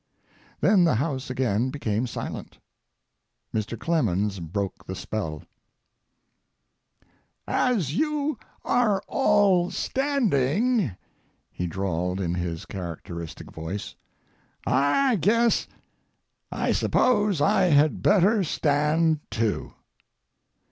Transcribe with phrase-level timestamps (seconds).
[0.61, 2.57] Then the house again became silent.
[3.53, 3.77] Mr.
[3.77, 5.43] Clemens broke the spell:
[7.47, 10.89] As you are all standing
[11.51, 13.93] [he drawled in his characteristic voice],
[14.65, 15.67] I guess,
[16.51, 19.73] I suppose I had better stand too.